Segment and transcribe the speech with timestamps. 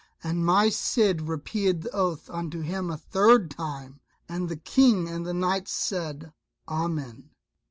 [0.23, 5.27] And my Cid repeated the oath unto him a third time, and the King and
[5.27, 6.33] the knights said
[6.67, 7.29] "Amen."